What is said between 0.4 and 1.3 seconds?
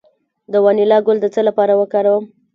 د وانیلا ګل د